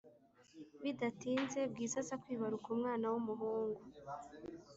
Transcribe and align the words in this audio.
bidatinze 0.83 1.59
bwiza 1.71 1.97
aza 2.03 2.15
kwibaruka 2.23 2.67
umwana 2.75 3.05
wumuhungu 3.13 3.81